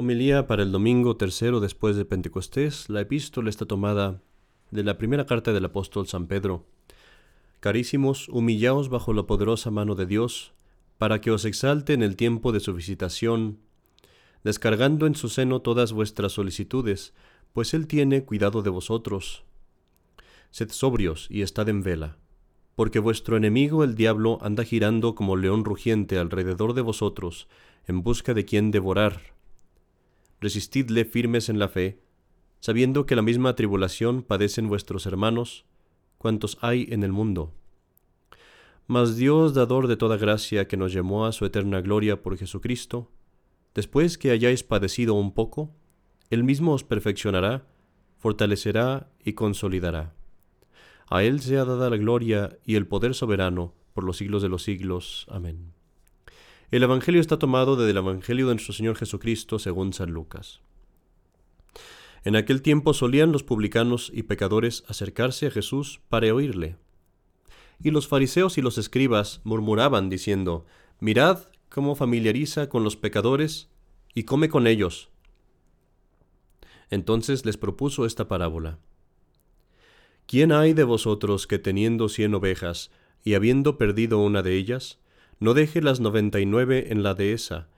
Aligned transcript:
Homilía 0.00 0.46
para 0.46 0.62
el 0.62 0.70
domingo 0.70 1.16
tercero 1.16 1.58
después 1.58 1.96
de 1.96 2.04
Pentecostés. 2.04 2.88
La 2.88 3.00
epístola 3.00 3.50
está 3.50 3.66
tomada 3.66 4.22
de 4.70 4.84
la 4.84 4.96
primera 4.96 5.26
carta 5.26 5.52
del 5.52 5.64
apóstol 5.64 6.06
San 6.06 6.28
Pedro. 6.28 6.64
Carísimos, 7.58 8.28
humillaos 8.28 8.90
bajo 8.90 9.12
la 9.12 9.24
poderosa 9.24 9.72
mano 9.72 9.96
de 9.96 10.06
Dios, 10.06 10.52
para 10.98 11.20
que 11.20 11.32
os 11.32 11.44
exalte 11.44 11.94
en 11.94 12.04
el 12.04 12.14
tiempo 12.14 12.52
de 12.52 12.60
su 12.60 12.74
visitación, 12.74 13.58
descargando 14.44 15.04
en 15.04 15.16
su 15.16 15.28
seno 15.28 15.62
todas 15.62 15.92
vuestras 15.92 16.30
solicitudes, 16.30 17.12
pues 17.52 17.74
Él 17.74 17.88
tiene 17.88 18.22
cuidado 18.22 18.62
de 18.62 18.70
vosotros. 18.70 19.42
Sed 20.52 20.70
sobrios 20.70 21.26
y 21.28 21.42
estad 21.42 21.68
en 21.68 21.82
vela, 21.82 22.18
porque 22.76 23.00
vuestro 23.00 23.36
enemigo 23.36 23.82
el 23.82 23.96
diablo 23.96 24.38
anda 24.42 24.62
girando 24.62 25.16
como 25.16 25.34
león 25.34 25.64
rugiente 25.64 26.18
alrededor 26.18 26.74
de 26.74 26.82
vosotros, 26.82 27.48
en 27.88 28.04
busca 28.04 28.32
de 28.32 28.44
quien 28.44 28.70
devorar 28.70 29.36
resistidle 30.40 31.04
firmes 31.04 31.48
en 31.48 31.58
la 31.58 31.68
fe, 31.68 32.00
sabiendo 32.60 33.06
que 33.06 33.16
la 33.16 33.22
misma 33.22 33.54
tribulación 33.54 34.22
padecen 34.22 34.68
vuestros 34.68 35.06
hermanos, 35.06 35.64
cuantos 36.18 36.58
hay 36.60 36.88
en 36.90 37.02
el 37.02 37.12
mundo. 37.12 37.54
Mas 38.86 39.16
Dios, 39.16 39.54
dador 39.54 39.86
de 39.86 39.96
toda 39.96 40.16
gracia, 40.16 40.66
que 40.66 40.76
nos 40.76 40.92
llamó 40.92 41.26
a 41.26 41.32
su 41.32 41.44
eterna 41.44 41.80
gloria 41.80 42.22
por 42.22 42.36
Jesucristo, 42.36 43.10
después 43.74 44.18
que 44.18 44.30
hayáis 44.30 44.62
padecido 44.62 45.14
un 45.14 45.34
poco, 45.34 45.70
Él 46.30 46.42
mismo 46.42 46.72
os 46.72 46.84
perfeccionará, 46.84 47.66
fortalecerá 48.16 49.10
y 49.22 49.34
consolidará. 49.34 50.14
A 51.10 51.22
Él 51.22 51.40
sea 51.40 51.64
dada 51.64 51.90
la 51.90 51.96
gloria 51.96 52.58
y 52.64 52.74
el 52.76 52.86
poder 52.86 53.14
soberano 53.14 53.74
por 53.92 54.04
los 54.04 54.16
siglos 54.16 54.42
de 54.42 54.48
los 54.48 54.62
siglos. 54.62 55.26
Amén. 55.28 55.77
El 56.70 56.82
Evangelio 56.82 57.22
está 57.22 57.38
tomado 57.38 57.76
del 57.76 57.96
Evangelio 57.96 58.46
de 58.48 58.54
nuestro 58.54 58.74
Señor 58.74 58.94
Jesucristo 58.96 59.58
según 59.58 59.94
San 59.94 60.10
Lucas. 60.10 60.60
En 62.24 62.36
aquel 62.36 62.60
tiempo 62.60 62.92
solían 62.92 63.32
los 63.32 63.42
publicanos 63.42 64.10
y 64.12 64.24
pecadores 64.24 64.84
acercarse 64.86 65.46
a 65.46 65.50
Jesús 65.50 66.02
para 66.10 66.34
oírle. 66.34 66.76
Y 67.82 67.90
los 67.90 68.06
fariseos 68.06 68.58
y 68.58 68.60
los 68.60 68.76
escribas 68.76 69.40
murmuraban 69.44 70.10
diciendo, 70.10 70.66
Mirad 71.00 71.44
cómo 71.70 71.94
familiariza 71.94 72.68
con 72.68 72.84
los 72.84 72.96
pecadores 72.96 73.70
y 74.14 74.24
come 74.24 74.50
con 74.50 74.66
ellos. 74.66 75.08
Entonces 76.90 77.46
les 77.46 77.56
propuso 77.56 78.04
esta 78.04 78.28
parábola. 78.28 78.78
¿Quién 80.26 80.52
hay 80.52 80.74
de 80.74 80.84
vosotros 80.84 81.46
que 81.46 81.58
teniendo 81.58 82.10
cien 82.10 82.34
ovejas 82.34 82.90
y 83.24 83.32
habiendo 83.32 83.78
perdido 83.78 84.18
una 84.18 84.42
de 84.42 84.54
ellas, 84.56 84.98
no 85.40 85.54
deje 85.54 85.80
las 85.80 86.00
noventa 86.00 86.40
y 86.40 86.46
nueve 86.46 86.92
en 86.92 87.02
la 87.02 87.14
dehesa, 87.14 87.68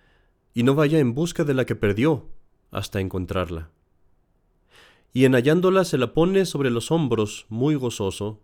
y 0.55 0.62
no 0.62 0.75
vaya 0.75 0.98
en 0.98 1.14
busca 1.14 1.44
de 1.44 1.55
la 1.55 1.64
que 1.64 1.77
perdió 1.77 2.28
hasta 2.70 3.00
encontrarla. 3.00 3.70
Y 5.12 5.25
en 5.25 5.33
hallándola 5.33 5.84
se 5.84 5.98
la 5.98 6.14
pone 6.14 6.47
sobre 6.47 6.70
los 6.70 6.91
hombros 6.91 7.47
muy 7.48 7.75
gozoso, 7.75 8.41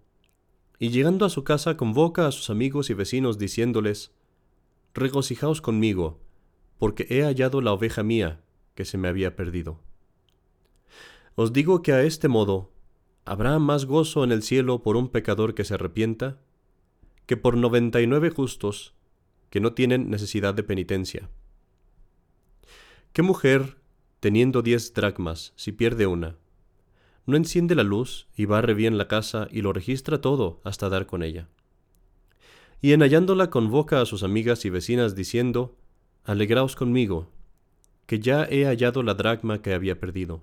y 0.78 0.90
llegando 0.90 1.24
a 1.24 1.30
su 1.30 1.44
casa 1.44 1.76
convoca 1.76 2.26
a 2.26 2.32
sus 2.32 2.50
amigos 2.50 2.90
y 2.90 2.94
vecinos 2.94 3.38
diciéndoles, 3.38 4.12
Regocijaos 4.94 5.60
conmigo, 5.60 6.20
porque 6.78 7.06
he 7.10 7.22
hallado 7.22 7.60
la 7.60 7.72
oveja 7.72 8.02
mía 8.02 8.40
que 8.74 8.84
se 8.84 8.98
me 8.98 9.08
había 9.08 9.36
perdido. 9.36 9.80
Os 11.34 11.52
digo 11.52 11.82
que 11.82 11.92
a 11.92 12.02
este 12.02 12.28
modo 12.28 12.72
habrá 13.24 13.58
más 13.58 13.84
gozo 13.84 14.24
en 14.24 14.32
el 14.32 14.42
cielo 14.42 14.82
por 14.82 14.96
un 14.96 15.08
pecador 15.08 15.54
que 15.54 15.64
se 15.64 15.74
arrepienta, 15.74 16.40
que 17.26 17.36
por 17.36 17.56
noventa 17.56 18.00
y 18.00 18.06
nueve 18.06 18.30
justos 18.30 18.95
que 19.50 19.60
no 19.60 19.72
tienen 19.72 20.10
necesidad 20.10 20.54
de 20.54 20.62
penitencia. 20.62 21.28
¿Qué 23.12 23.22
mujer, 23.22 23.76
teniendo 24.20 24.62
diez 24.62 24.92
dracmas, 24.92 25.52
si 25.56 25.72
pierde 25.72 26.06
una, 26.06 26.36
no 27.24 27.36
enciende 27.36 27.74
la 27.74 27.82
luz 27.82 28.28
y 28.36 28.44
barre 28.44 28.74
bien 28.74 28.98
la 28.98 29.08
casa 29.08 29.48
y 29.50 29.62
lo 29.62 29.72
registra 29.72 30.20
todo 30.20 30.60
hasta 30.64 30.88
dar 30.88 31.06
con 31.06 31.22
ella? 31.22 31.48
Y 32.80 32.92
en 32.92 33.00
hallándola 33.00 33.50
convoca 33.50 34.00
a 34.00 34.06
sus 34.06 34.22
amigas 34.22 34.64
y 34.64 34.70
vecinas 34.70 35.14
diciendo, 35.14 35.76
Alegraos 36.24 36.76
conmigo, 36.76 37.30
que 38.06 38.20
ya 38.20 38.44
he 38.44 38.64
hallado 38.64 39.02
la 39.02 39.14
dracma 39.14 39.62
que 39.62 39.74
había 39.74 39.98
perdido. 39.98 40.42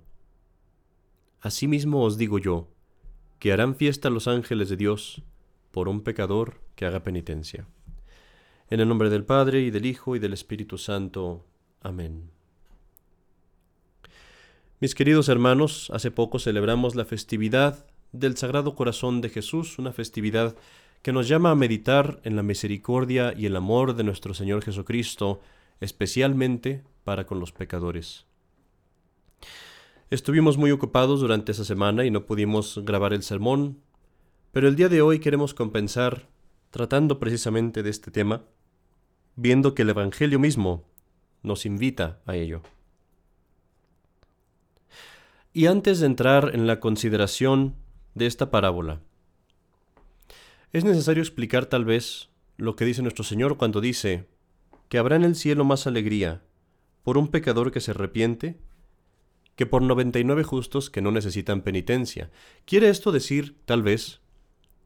Asimismo 1.40 2.02
os 2.02 2.18
digo 2.18 2.38
yo, 2.38 2.68
que 3.38 3.52
harán 3.52 3.74
fiesta 3.76 4.10
los 4.10 4.28
ángeles 4.28 4.68
de 4.68 4.76
Dios 4.76 5.22
por 5.70 5.88
un 5.88 6.02
pecador 6.02 6.60
que 6.74 6.86
haga 6.86 7.04
penitencia. 7.04 7.66
En 8.70 8.80
el 8.80 8.88
nombre 8.88 9.10
del 9.10 9.24
Padre, 9.24 9.60
y 9.60 9.70
del 9.70 9.84
Hijo, 9.84 10.16
y 10.16 10.18
del 10.18 10.32
Espíritu 10.32 10.78
Santo. 10.78 11.44
Amén. 11.82 12.30
Mis 14.80 14.94
queridos 14.94 15.28
hermanos, 15.28 15.90
hace 15.92 16.10
poco 16.10 16.38
celebramos 16.38 16.94
la 16.94 17.04
festividad 17.04 17.86
del 18.12 18.36
Sagrado 18.36 18.74
Corazón 18.74 19.20
de 19.20 19.28
Jesús, 19.28 19.78
una 19.78 19.92
festividad 19.92 20.56
que 21.02 21.12
nos 21.12 21.28
llama 21.28 21.50
a 21.50 21.54
meditar 21.54 22.20
en 22.24 22.36
la 22.36 22.42
misericordia 22.42 23.34
y 23.36 23.44
el 23.46 23.56
amor 23.56 23.94
de 23.94 24.04
nuestro 24.04 24.32
Señor 24.32 24.62
Jesucristo, 24.62 25.40
especialmente 25.80 26.82
para 27.04 27.26
con 27.26 27.40
los 27.40 27.52
pecadores. 27.52 28.24
Estuvimos 30.10 30.56
muy 30.56 30.70
ocupados 30.70 31.20
durante 31.20 31.52
esa 31.52 31.64
semana 31.64 32.04
y 32.06 32.10
no 32.10 32.24
pudimos 32.24 32.80
grabar 32.84 33.12
el 33.12 33.22
sermón, 33.22 33.82
pero 34.52 34.68
el 34.68 34.76
día 34.76 34.88
de 34.88 35.02
hoy 35.02 35.18
queremos 35.18 35.52
compensar 35.52 36.28
tratando 36.70 37.18
precisamente 37.18 37.82
de 37.82 37.90
este 37.90 38.10
tema, 38.10 38.42
viendo 39.36 39.74
que 39.74 39.82
el 39.82 39.90
Evangelio 39.90 40.38
mismo 40.38 40.84
nos 41.42 41.66
invita 41.66 42.20
a 42.26 42.36
ello. 42.36 42.62
Y 45.52 45.66
antes 45.66 46.00
de 46.00 46.06
entrar 46.06 46.50
en 46.54 46.66
la 46.66 46.80
consideración 46.80 47.76
de 48.14 48.26
esta 48.26 48.50
parábola, 48.50 49.00
es 50.72 50.84
necesario 50.84 51.22
explicar 51.22 51.66
tal 51.66 51.84
vez 51.84 52.30
lo 52.56 52.74
que 52.74 52.84
dice 52.84 53.02
nuestro 53.02 53.24
Señor 53.24 53.56
cuando 53.56 53.80
dice 53.80 54.26
que 54.88 54.98
habrá 54.98 55.16
en 55.16 55.24
el 55.24 55.36
cielo 55.36 55.64
más 55.64 55.86
alegría 55.86 56.42
por 57.04 57.18
un 57.18 57.28
pecador 57.28 57.70
que 57.70 57.80
se 57.80 57.92
arrepiente 57.92 58.58
que 59.56 59.66
por 59.66 59.82
noventa 59.82 60.18
y 60.18 60.24
nueve 60.24 60.42
justos 60.42 60.90
que 60.90 61.00
no 61.00 61.12
necesitan 61.12 61.62
penitencia. 61.62 62.30
¿Quiere 62.64 62.88
esto 62.88 63.12
decir, 63.12 63.56
tal 63.66 63.82
vez, 63.82 64.20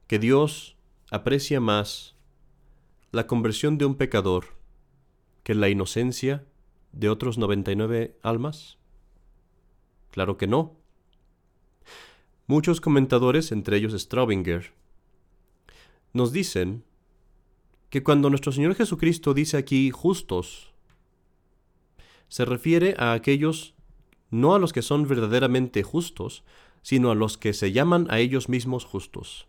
que 0.07 0.19
Dios 0.19 0.77
aprecia 1.11 1.61
más 1.61 2.17
la 3.11 3.27
conversión 3.27 3.79
de 3.79 3.87
un 3.87 3.95
pecador 3.95 4.57
que 5.43 5.55
la 5.55 5.69
inocencia 5.69 6.45
de 6.93 7.09
otros 7.09 7.39
99 7.39 8.19
almas? 8.23 8.79
Claro 10.11 10.37
que 10.37 10.47
no. 10.47 10.77
Muchos 12.47 12.81
comentadores, 12.81 13.53
entre 13.53 13.77
ellos 13.77 13.93
Straubinger, 13.93 14.73
nos 16.13 16.33
dicen 16.33 16.85
que 17.91 18.03
cuando 18.03 18.31
nuestro 18.31 18.53
Señor 18.53 18.75
Jesucristo 18.75 19.35
dice 19.35 19.57
aquí 19.57 19.91
justos, 19.91 20.73
se 22.29 22.45
refiere 22.45 22.95
a 22.99 23.13
aquellos, 23.13 23.75
no 24.31 24.55
a 24.55 24.59
los 24.59 24.73
que 24.73 24.83
son 24.83 25.07
verdaderamente 25.09 25.83
justos, 25.83 26.45
sino 26.83 27.11
a 27.11 27.15
los 27.15 27.39
que 27.39 27.53
se 27.53 27.73
llaman 27.73 28.07
a 28.11 28.19
ellos 28.19 28.49
mismos 28.49 28.85
justos 28.85 29.49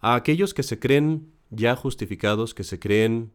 a 0.00 0.14
aquellos 0.14 0.54
que 0.54 0.62
se 0.62 0.78
creen 0.78 1.32
ya 1.50 1.76
justificados, 1.76 2.54
que 2.54 2.64
se 2.64 2.78
creen 2.78 3.32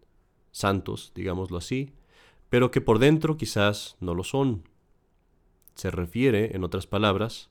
santos, 0.52 1.12
digámoslo 1.16 1.58
así, 1.58 1.94
pero 2.50 2.72
que 2.72 2.82
por 2.82 3.00
dentro 3.00 3.38
quizás 3.38 3.98
no 4.00 4.14
lo 4.14 4.24
son. 4.24 4.68
Se 5.76 5.92
refiere, 5.92 6.56
en 6.56 6.64
otras 6.64 6.88
palabras, 6.88 7.50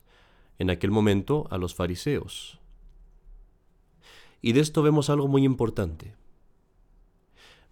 en 0.57 0.69
aquel 0.69 0.91
momento 0.91 1.47
a 1.51 1.57
los 1.57 1.75
fariseos. 1.75 2.59
Y 4.41 4.53
de 4.53 4.61
esto 4.61 4.81
vemos 4.81 5.09
algo 5.09 5.27
muy 5.27 5.43
importante. 5.43 6.15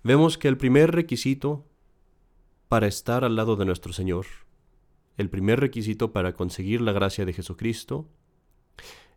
Vemos 0.03 0.37
que 0.37 0.47
el 0.47 0.57
primer 0.57 0.91
requisito 0.91 1.65
para 2.67 2.87
estar 2.87 3.23
al 3.23 3.35
lado 3.35 3.55
de 3.55 3.65
nuestro 3.65 3.93
Señor, 3.93 4.25
el 5.17 5.29
primer 5.29 5.59
requisito 5.59 6.11
para 6.11 6.34
conseguir 6.34 6.81
la 6.81 6.91
gracia 6.91 7.25
de 7.25 7.34
Jesucristo, 7.34 8.07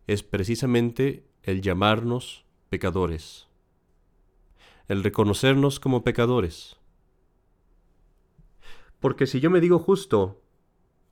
es 0.05 0.23
precisamente 0.23 1.25
el 1.43 1.61
llamarnos 1.61 2.45
pecadores, 2.69 3.46
el 4.87 5.03
reconocernos 5.03 5.79
como 5.79 6.03
pecadores. 6.03 6.77
Porque 8.99 9.27
si 9.27 9.39
yo 9.39 9.49
me 9.49 9.59
digo 9.59 9.79
justo, 9.79 10.41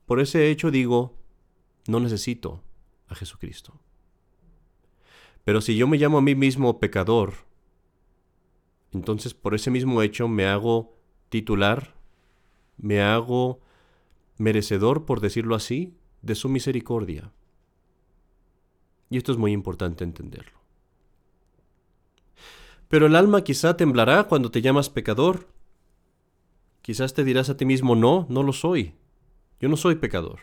por 0.06 0.20
ese 0.20 0.50
hecho 0.50 0.70
digo, 0.70 1.16
no 1.86 2.00
necesito 2.00 2.62
a 3.08 3.14
Jesucristo. 3.14 3.80
Pero 5.44 5.60
si 5.60 5.76
yo 5.76 5.86
me 5.86 5.98
llamo 5.98 6.18
a 6.18 6.22
mí 6.22 6.34
mismo 6.34 6.80
pecador, 6.80 7.34
entonces 8.92 9.34
por 9.34 9.54
ese 9.54 9.70
mismo 9.70 10.02
hecho 10.02 10.26
me 10.26 10.46
hago 10.46 10.96
titular, 11.28 11.94
me 12.78 13.00
hago 13.00 13.60
merecedor, 14.38 15.04
por 15.04 15.20
decirlo 15.20 15.54
así, 15.54 15.96
de 16.22 16.34
su 16.34 16.48
misericordia. 16.48 17.32
Y 19.08 19.18
esto 19.18 19.32
es 19.32 19.38
muy 19.38 19.52
importante 19.52 20.02
entenderlo. 20.02 20.58
Pero 22.88 23.06
el 23.06 23.16
alma 23.16 23.42
quizá 23.42 23.76
temblará 23.76 24.24
cuando 24.24 24.50
te 24.50 24.62
llamas 24.62 24.90
pecador. 24.90 25.48
Quizás 26.82 27.14
te 27.14 27.24
dirás 27.24 27.50
a 27.50 27.56
ti 27.56 27.64
mismo, 27.64 27.96
no, 27.96 28.26
no 28.28 28.42
lo 28.42 28.52
soy. 28.52 28.94
Yo 29.60 29.68
no 29.68 29.76
soy 29.76 29.96
pecador. 29.96 30.40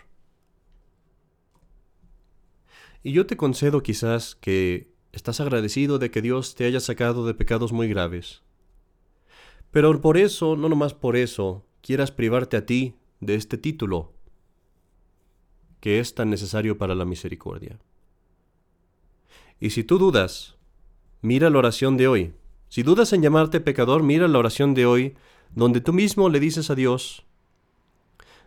Y 3.02 3.12
yo 3.12 3.26
te 3.26 3.38
concedo 3.38 3.84
quizás 3.84 4.36
que 4.36 4.94
estás 5.12 5.40
agradecido 5.40 6.00
de 6.00 6.12
que 6.12 6.22
Dios 6.22 6.56
te 6.56 6.66
haya 6.66 6.80
sacado 6.80 7.26
de 7.26 7.34
pecados 7.34 7.72
muy 7.72 7.88
graves. 7.88 8.42
Pero 9.72 10.02
por 10.02 10.18
eso, 10.18 10.56
no 10.56 10.70
nomás 10.70 10.94
por 10.94 11.16
eso, 11.16 11.66
quieras 11.82 12.12
privarte 12.12 12.58
a 12.58 12.66
ti 12.66 12.96
de 13.20 13.36
este 13.36 13.58
título 13.58 14.14
que 15.80 16.00
es 16.00 16.16
tan 16.16 16.30
necesario 16.30 16.78
para 16.78 16.96
la 16.96 17.04
misericordia. 17.04 17.78
Y 19.60 19.72
si 19.72 19.84
tú 19.84 19.98
dudas, 19.98 20.56
mira 21.24 21.50
la 21.50 21.58
oración 21.58 21.98
de 21.98 22.08
hoy. 22.08 22.34
Si 22.70 22.84
dudas 22.84 23.14
en 23.14 23.24
llamarte 23.24 23.62
pecador, 23.62 24.04
mira 24.04 24.28
la 24.28 24.38
oración 24.38 24.76
de 24.76 24.86
hoy, 24.86 25.16
donde 25.56 25.82
tú 25.82 25.94
mismo 25.94 26.30
le 26.30 26.40
dices 26.40 26.70
a 26.70 26.76
Dios, 26.76 27.24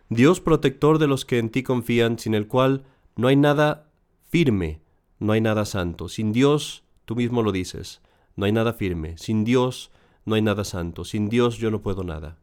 Dios 0.09 0.39
protector 0.39 0.99
de 0.99 1.07
los 1.07 1.25
que 1.25 1.39
en 1.39 1.49
ti 1.49 1.63
confían, 1.63 2.19
sin 2.19 2.33
el 2.33 2.47
cual 2.47 2.85
no 3.17 3.27
hay 3.27 3.35
nada 3.35 3.89
firme, 4.29 4.79
no 5.19 5.33
hay 5.33 5.41
nada 5.41 5.65
santo. 5.65 6.07
Sin 6.07 6.31
Dios, 6.31 6.83
tú 7.05 7.15
mismo 7.15 7.41
lo 7.41 7.51
dices, 7.51 8.01
no 8.35 8.45
hay 8.45 8.51
nada 8.51 8.73
firme. 8.73 9.17
Sin 9.17 9.43
Dios, 9.43 9.91
no 10.23 10.35
hay 10.35 10.41
nada 10.43 10.63
santo. 10.63 11.03
Sin 11.03 11.29
Dios 11.29 11.57
yo 11.57 11.71
no 11.71 11.81
puedo 11.81 12.03
nada. 12.03 12.37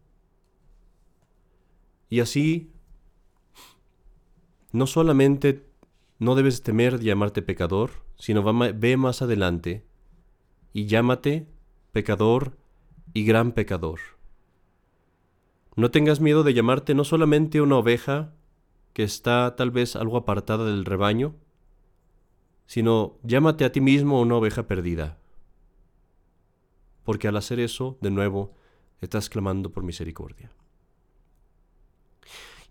Y 2.11 2.21
así, 2.21 2.71
no 4.73 4.87
solamente 4.87 5.65
no 6.19 6.35
debes 6.35 6.63
temer 6.63 6.99
llamarte 6.99 7.41
pecador, 7.41 7.91
sino 8.19 8.43
ve 8.43 8.97
más 8.97 9.23
adelante 9.23 9.85
y 10.75 10.87
llámate 10.87 11.47
pecador 11.93 12.59
y 13.15 13.25
gran 13.25 13.53
pecador. 13.53 14.01
No 15.77 15.91
tengas 15.91 16.21
miedo 16.21 16.43
de 16.43 16.53
llamarte 16.53 16.95
no 16.95 17.05
solamente 17.05 17.61
una 17.61 17.77
oveja 17.77 18.35
que 18.93 19.05
está 19.05 19.57
tal 19.57 19.71
vez 19.71 19.97
algo 19.97 20.17
apartada 20.17 20.67
del 20.67 20.85
rebaño, 20.85 21.37
sino 22.67 23.19
llámate 23.23 23.65
a 23.65 23.73
ti 23.73 23.81
mismo 23.81 24.21
una 24.21 24.35
oveja 24.35 24.67
perdida. 24.67 25.19
Porque 27.05 27.29
al 27.29 27.37
hacer 27.37 27.61
eso, 27.61 27.97
de 28.01 28.11
nuevo, 28.11 28.55
estás 29.01 29.29
clamando 29.29 29.71
por 29.71 29.85
misericordia. 29.85 30.51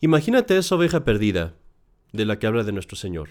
Imagínate 0.01 0.57
esa 0.57 0.75
oveja 0.75 1.05
perdida 1.05 1.55
de 2.11 2.25
la 2.25 2.37
que 2.37 2.47
habla 2.47 2.63
de 2.63 2.73
nuestro 2.73 2.97
Señor. 2.97 3.29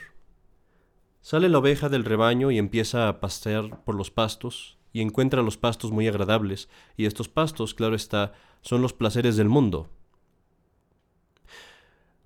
Sale 1.22 1.48
la 1.48 1.58
oveja 1.58 1.88
del 1.88 2.04
rebaño 2.04 2.50
y 2.50 2.58
empieza 2.58 3.08
a 3.08 3.20
pasear 3.20 3.84
por 3.84 3.94
los 3.94 4.10
pastos 4.10 4.76
y 4.92 5.00
encuentra 5.00 5.40
los 5.42 5.56
pastos 5.56 5.92
muy 5.92 6.08
agradables, 6.08 6.68
y 6.96 7.06
estos 7.06 7.28
pastos, 7.28 7.74
claro 7.74 7.94
está, 7.94 8.32
son 8.60 8.82
los 8.82 8.92
placeres 8.92 9.36
del 9.36 9.48
mundo. 9.48 9.88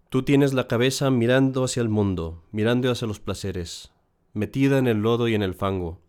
Tú 0.08 0.22
tienes 0.22 0.54
la 0.54 0.66
cabeza 0.66 1.10
mirando 1.10 1.62
hacia 1.62 1.82
el 1.82 1.90
mundo, 1.90 2.42
mirando 2.52 2.90
hacia 2.90 3.06
los 3.06 3.20
placeres, 3.20 3.92
metida 4.32 4.78
en 4.78 4.86
el 4.88 5.02
lodo 5.02 5.28
y 5.28 5.34
en 5.34 5.42
el 5.42 5.54
fango. 5.54 6.00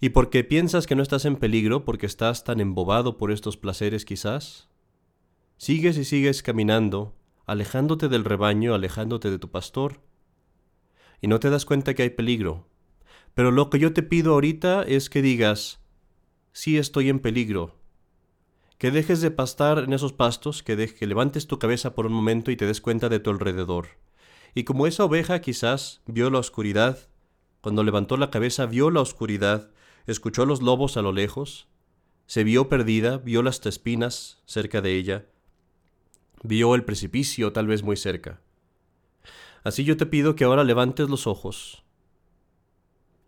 Y 0.00 0.10
porque 0.10 0.42
piensas 0.42 0.86
que 0.86 0.96
no 0.96 1.02
estás 1.02 1.24
en 1.24 1.36
peligro, 1.36 1.84
porque 1.84 2.06
estás 2.06 2.42
tan 2.42 2.60
embobado 2.60 3.16
por 3.16 3.30
estos 3.30 3.56
placeres 3.56 4.04
quizás, 4.04 4.68
sigues 5.56 5.96
y 5.98 6.04
sigues 6.04 6.42
caminando, 6.42 7.14
alejándote 7.46 8.08
del 8.08 8.24
rebaño, 8.24 8.74
alejándote 8.74 9.30
de 9.30 9.38
tu 9.38 9.50
pastor, 9.50 10.00
y 11.20 11.28
no 11.28 11.40
te 11.40 11.50
das 11.50 11.64
cuenta 11.64 11.94
que 11.94 12.02
hay 12.02 12.10
peligro. 12.10 12.66
Pero 13.34 13.50
lo 13.50 13.70
que 13.70 13.78
yo 13.78 13.92
te 13.92 14.02
pido 14.02 14.34
ahorita 14.34 14.82
es 14.82 15.10
que 15.10 15.22
digas, 15.22 15.80
sí 16.52 16.78
estoy 16.78 17.08
en 17.08 17.20
peligro, 17.20 17.76
que 18.78 18.90
dejes 18.90 19.20
de 19.20 19.30
pastar 19.30 19.78
en 19.78 19.92
esos 19.92 20.12
pastos, 20.12 20.62
que, 20.62 20.94
que 20.94 21.06
levantes 21.06 21.46
tu 21.46 21.58
cabeza 21.58 21.94
por 21.94 22.06
un 22.06 22.12
momento 22.12 22.50
y 22.50 22.56
te 22.56 22.66
des 22.66 22.80
cuenta 22.80 23.08
de 23.08 23.20
tu 23.20 23.30
alrededor 23.30 23.88
y 24.54 24.64
como 24.64 24.86
esa 24.86 25.04
oveja 25.04 25.40
quizás 25.40 26.00
vio 26.06 26.30
la 26.30 26.38
oscuridad, 26.38 26.98
cuando 27.60 27.84
levantó 27.84 28.16
la 28.16 28.30
cabeza 28.30 28.66
vio 28.66 28.90
la 28.90 29.00
oscuridad, 29.00 29.70
escuchó 30.06 30.46
los 30.46 30.62
lobos 30.62 30.96
a 30.96 31.02
lo 31.02 31.12
lejos, 31.12 31.68
se 32.26 32.44
vio 32.44 32.68
perdida, 32.68 33.18
vio 33.18 33.42
las 33.42 33.64
espinas 33.66 34.42
cerca 34.46 34.80
de 34.80 34.96
ella, 34.96 35.26
vio 36.42 36.74
el 36.74 36.84
precipicio 36.84 37.52
tal 37.52 37.66
vez 37.66 37.82
muy 37.82 37.96
cerca. 37.96 38.40
Así 39.64 39.84
yo 39.84 39.96
te 39.96 40.06
pido 40.06 40.36
que 40.36 40.44
ahora 40.44 40.64
levantes 40.64 41.08
los 41.08 41.26
ojos. 41.26 41.84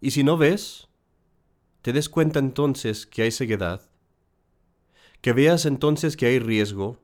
Y 0.01 0.13
si 0.13 0.25
no 0.25 0.37
ves, 0.37 0.89
te 1.83 1.93
des 1.93 2.09
cuenta 2.09 2.39
entonces 2.39 3.07
que 3.07 3.23
hay 3.23 3.31
ceguedad, 3.31 3.83
que 5.21 5.33
veas 5.33 5.67
entonces 5.67 6.17
que 6.17 6.27
hay 6.27 6.39
riesgo, 6.39 6.99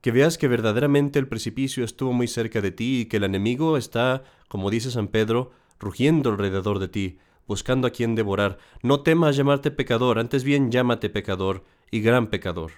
que 0.00 0.12
veas 0.12 0.38
que 0.38 0.48
verdaderamente 0.48 1.18
el 1.18 1.28
precipicio 1.28 1.84
estuvo 1.84 2.12
muy 2.12 2.28
cerca 2.28 2.60
de 2.60 2.70
ti 2.70 3.00
y 3.00 3.06
que 3.06 3.18
el 3.18 3.24
enemigo 3.24 3.76
está, 3.76 4.24
como 4.48 4.70
dice 4.70 4.90
San 4.90 5.08
Pedro, 5.08 5.52
rugiendo 5.78 6.30
alrededor 6.30 6.78
de 6.78 6.88
ti, 6.88 7.18
buscando 7.46 7.88
a 7.88 7.90
quien 7.90 8.14
devorar. 8.14 8.58
No 8.82 9.02
temas 9.02 9.36
llamarte 9.36 9.70
pecador, 9.70 10.18
antes 10.18 10.44
bien 10.44 10.70
llámate 10.70 11.10
pecador 11.10 11.64
y 11.90 12.00
gran 12.00 12.28
pecador. 12.28 12.72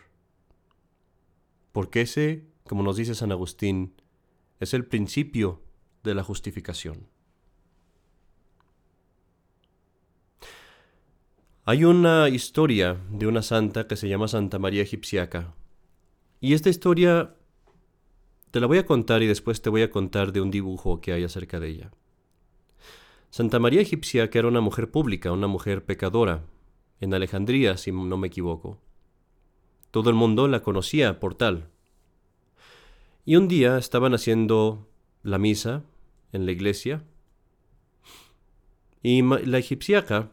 Porque 1.73 2.03
ese, 2.03 2.45
como 2.67 2.83
nos 2.83 2.97
dice 2.97 3.15
San 3.15 3.33
Agustín, 3.33 3.95
es 4.61 4.75
el 4.75 4.85
principio 4.87 5.63
de 6.05 6.15
la 6.15 6.23
justificación. 6.23 7.09
Hay 11.65 11.85
una 11.85 12.29
historia 12.29 12.99
de 13.11 13.27
una 13.27 13.43
santa 13.43 13.87
que 13.87 13.97
se 13.97 14.09
llama 14.09 14.29
Santa 14.29 14.59
María 14.59 14.83
Egipciaca, 14.83 15.55
y 16.41 16.55
esta 16.55 16.71
historia 16.71 17.35
te 18.51 18.61
la 18.61 18.67
voy 18.67 18.79
a 18.79 18.87
contar 18.87 19.23
y 19.23 19.27
después 19.27 19.63
te 19.63 19.71
voy 19.71 19.83
a 19.83 19.91
contar 19.91 20.33
de 20.33 20.41
un 20.41 20.51
dibujo 20.51 21.01
que 21.01 21.13
hay 21.13 21.25
acerca 21.25 21.61
de 21.61 21.69
ella. 21.69 21.91
Santa 23.31 23.59
María 23.61 23.81
Egipcia, 23.81 24.29
que 24.29 24.39
era 24.39 24.49
una 24.49 24.61
mujer 24.61 24.91
pública, 24.91 25.31
una 25.31 25.47
mujer 25.47 25.85
pecadora, 25.85 26.43
en 27.01 27.15
Alejandría, 27.15 27.77
si 27.77 27.93
no 27.93 28.17
me 28.17 28.27
equivoco. 28.27 28.79
Todo 29.91 30.11
el 30.11 30.17
mundo 30.17 30.49
la 30.49 30.63
conocía 30.63 31.21
por 31.21 31.35
tal. 31.35 31.71
Y 33.25 33.37
un 33.37 33.49
día 33.49 33.79
estaban 33.79 34.15
haciendo 34.15 34.89
la 35.23 35.39
misa 35.39 35.85
en 36.33 36.47
la 36.47 36.53
iglesia 36.53 37.05
y 39.03 39.23
la 39.23 39.59
egipciaca 39.59 40.31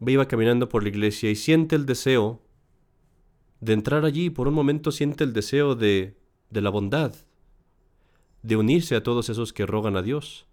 iba 0.00 0.26
caminando 0.26 0.68
por 0.68 0.82
la 0.82 0.88
iglesia 0.88 1.30
y 1.30 1.36
siente 1.36 1.76
el 1.76 1.86
deseo 1.86 2.42
de 3.60 3.74
entrar 3.74 4.04
allí 4.04 4.30
por 4.30 4.48
un 4.48 4.54
momento 4.54 4.90
siente 4.90 5.24
el 5.24 5.32
deseo 5.32 5.74
de, 5.76 6.16
de 6.50 6.60
la 6.60 6.70
bondad, 6.70 7.14
de 8.42 8.56
unirse 8.56 8.96
a 8.96 9.02
todos 9.02 9.28
esos 9.28 9.52
que 9.52 9.66
rogan 9.66 9.96
a 9.96 10.02
Dios. 10.02 10.46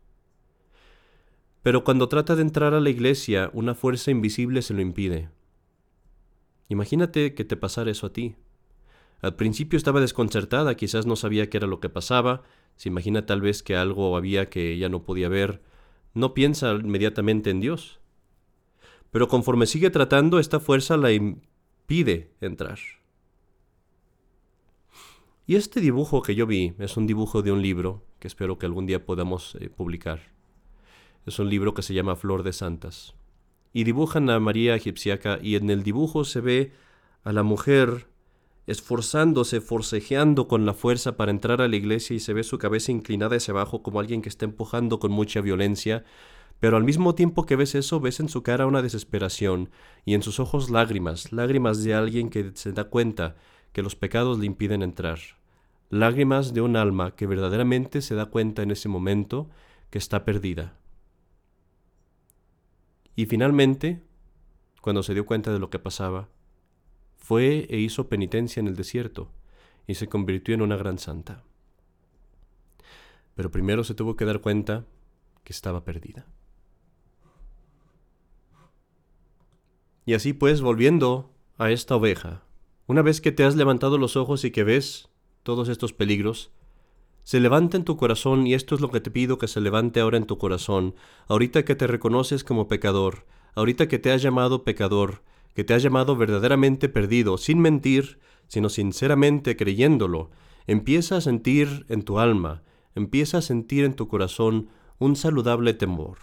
Pero 1.63 1.83
cuando 1.83 2.07
trata 2.07 2.36
de 2.36 2.43
entrar 2.43 2.74
a 2.74 2.79
la 2.79 2.89
iglesia, 2.89 3.50
una 3.53 3.74
fuerza 3.74 4.12
invisible 4.12 4.62
se 4.62 4.74
lo 4.74 4.81
impide. 4.81 5.29
Imagínate 6.69 7.33
que 7.33 7.43
te 7.43 7.57
pasara 7.57 7.89
eso 7.89 8.05
a 8.05 8.13
ti. 8.13 8.36
Al 9.21 9.35
principio 9.35 9.77
estaba 9.77 9.99
desconcertada, 9.99 10.75
quizás 10.75 11.05
no 11.05 11.15
sabía 11.15 11.49
qué 11.49 11.57
era 11.57 11.67
lo 11.67 11.79
que 11.79 11.89
pasaba, 11.89 12.43
se 12.75 12.89
imagina 12.89 13.25
tal 13.25 13.41
vez 13.41 13.63
que 13.63 13.75
algo 13.75 14.15
había 14.15 14.49
que 14.49 14.71
ella 14.71 14.88
no 14.88 15.03
podía 15.03 15.27
ver, 15.27 15.61
no 16.13 16.33
piensa 16.33 16.71
inmediatamente 16.71 17.49
en 17.49 17.59
Dios. 17.59 17.99
Pero 19.11 19.27
conforme 19.27 19.65
sigue 19.65 19.89
tratando, 19.89 20.39
esta 20.39 20.59
fuerza 20.59 20.95
la 20.95 21.11
impide 21.11 22.31
entrar. 22.39 22.79
Y 25.45 25.55
este 25.55 25.81
dibujo 25.81 26.21
que 26.21 26.35
yo 26.35 26.45
vi 26.45 26.73
es 26.77 26.95
un 26.95 27.07
dibujo 27.07 27.41
de 27.41 27.51
un 27.51 27.61
libro 27.61 28.05
que 28.19 28.27
espero 28.27 28.59
que 28.59 28.67
algún 28.67 28.85
día 28.85 29.05
podamos 29.05 29.55
eh, 29.59 29.69
publicar. 29.69 30.21
Es 31.25 31.39
un 31.39 31.49
libro 31.49 31.73
que 31.73 31.81
se 31.81 31.93
llama 31.93 32.15
Flor 32.15 32.43
de 32.43 32.53
Santas. 32.53 33.15
Y 33.73 33.83
dibujan 33.83 34.29
a 34.29 34.39
María 34.39 34.75
egipciaca 34.75 35.39
y 35.41 35.55
en 35.55 35.69
el 35.69 35.83
dibujo 35.83 36.23
se 36.23 36.41
ve 36.41 36.71
a 37.23 37.31
la 37.33 37.43
mujer 37.43 38.07
esforzándose, 38.69 39.61
forcejeando 39.61 40.47
con 40.47 40.65
la 40.65 40.73
fuerza 40.73 41.17
para 41.17 41.31
entrar 41.31 41.61
a 41.61 41.67
la 41.67 41.75
iglesia 41.75 42.15
y 42.15 42.19
se 42.19 42.33
ve 42.33 42.43
su 42.43 42.57
cabeza 42.57 42.91
inclinada 42.91 43.35
hacia 43.35 43.51
abajo 43.51 43.83
como 43.83 43.99
alguien 43.99 44.21
que 44.21 44.29
está 44.29 44.45
empujando 44.45 44.99
con 44.99 45.11
mucha 45.11 45.41
violencia, 45.41 46.03
pero 46.59 46.77
al 46.77 46.83
mismo 46.83 47.15
tiempo 47.15 47.45
que 47.45 47.55
ves 47.55 47.75
eso, 47.75 47.99
ves 47.99 48.19
en 48.19 48.29
su 48.29 48.43
cara 48.43 48.67
una 48.67 48.81
desesperación 48.81 49.69
y 50.05 50.13
en 50.13 50.23
sus 50.23 50.39
ojos 50.39 50.69
lágrimas, 50.69 51.31
lágrimas 51.31 51.83
de 51.83 51.93
alguien 51.93 52.29
que 52.29 52.51
se 52.53 52.71
da 52.73 52.85
cuenta 52.85 53.35
que 53.71 53.81
los 53.81 53.95
pecados 53.95 54.39
le 54.39 54.45
impiden 54.45 54.81
entrar 54.81 55.19
lágrimas 55.89 56.53
de 56.53 56.61
un 56.61 56.75
alma 56.75 57.15
que 57.15 57.27
verdaderamente 57.27 58.01
se 58.01 58.15
da 58.15 58.27
cuenta 58.27 58.61
en 58.61 58.71
ese 58.71 58.89
momento 58.89 59.49
que 59.89 59.97
está 59.97 60.23
perdida. 60.23 60.77
Y 63.15 63.25
finalmente, 63.25 64.03
cuando 64.81 65.03
se 65.03 65.13
dio 65.13 65.25
cuenta 65.25 65.51
de 65.51 65.59
lo 65.59 65.69
que 65.69 65.79
pasaba, 65.79 66.29
fue 67.19 67.67
e 67.69 67.77
hizo 67.77 68.09
penitencia 68.09 68.59
en 68.59 68.67
el 68.67 68.75
desierto 68.75 69.31
y 69.85 69.95
se 69.95 70.07
convirtió 70.07 70.55
en 70.55 70.61
una 70.61 70.77
gran 70.77 70.97
santa. 70.97 71.43
Pero 73.35 73.51
primero 73.51 73.83
se 73.83 73.93
tuvo 73.93 74.15
que 74.15 74.25
dar 74.25 74.41
cuenta 74.41 74.85
que 75.43 75.53
estaba 75.53 75.83
perdida. 75.83 76.25
Y 80.05 80.15
así 80.15 80.33
pues, 80.33 80.61
volviendo 80.61 81.31
a 81.57 81.69
esta 81.69 81.95
oveja, 81.95 82.43
una 82.88 83.03
vez 83.03 83.21
que 83.21 83.31
te 83.31 83.43
has 83.43 83.55
levantado 83.55 83.97
los 83.99 84.15
ojos 84.15 84.43
y 84.43 84.51
que 84.51 84.63
ves 84.63 85.09
todos 85.43 85.69
estos 85.69 85.93
peligros, 85.93 86.51
se 87.23 87.39
levanta 87.39 87.77
en 87.77 87.83
tu 87.83 87.95
corazón 87.95 88.47
y 88.47 88.55
esto 88.55 88.73
es 88.73 88.81
lo 88.81 88.89
que 88.89 89.01
te 89.01 89.11
pido 89.11 89.38
que 89.38 89.47
se 89.47 89.61
levante 89.61 89.99
ahora 89.99 90.17
en 90.17 90.25
tu 90.25 90.39
corazón, 90.39 90.95
ahorita 91.27 91.63
que 91.63 91.75
te 91.75 91.85
reconoces 91.85 92.43
como 92.43 92.67
pecador, 92.67 93.27
ahorita 93.53 93.88
que 93.88 93.99
te 93.99 94.11
has 94.11 94.23
llamado 94.23 94.63
pecador, 94.63 95.21
que 95.53 95.63
te 95.63 95.74
has 95.74 95.84
llamado 95.84 96.15
verdaderamente 96.15 96.89
perdido, 96.89 97.38
sin 97.38 97.60
mentir, 97.60 98.20
sino 98.48 98.70
sinceramente 98.70 99.56
creyéndolo, 99.56 100.29
empieza 100.68 101.18
a 101.18 101.22
sentir 101.22 101.86
en 101.89 102.03
tu 102.03 102.20
alma, 102.20 102.63
empieza 102.96 103.39
a 103.39 103.41
sentir 103.41 103.86
en 103.86 103.94
tu 103.94 104.08
corazón 104.08 104.70
un 104.98 105.15
saludable 105.15 105.74
temor. 105.74 106.18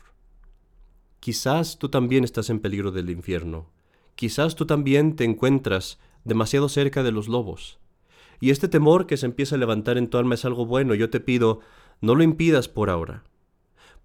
Quizás 1.21 1.79
tú 1.79 1.89
también 1.89 2.25
estás 2.25 2.51
en 2.51 2.61
peligro 2.61 2.93
del 2.93 3.11
infierno, 3.11 3.71
quizás 4.15 4.55
tú 4.55 4.67
también 4.67 5.17
te 5.17 5.25
encuentras 5.25 5.99
demasiado 6.25 6.69
cerca 6.69 7.03
de 7.03 7.13
los 7.13 7.29
lobos. 7.29 7.79
Y 8.41 8.51
este 8.51 8.69
temor 8.69 9.07
que 9.07 9.17
se 9.17 9.27
empieza 9.27 9.55
a 9.55 9.59
levantar 9.59 9.97
en 9.99 10.09
tu 10.09 10.19
alma 10.19 10.35
es 10.35 10.45
algo 10.45 10.67
bueno. 10.67 10.95
Yo 10.95 11.09
te 11.09 11.21
pido, 11.21 11.61
no 12.01 12.15
lo 12.15 12.23
impidas 12.23 12.69
por 12.69 12.91
ahora, 12.91 13.25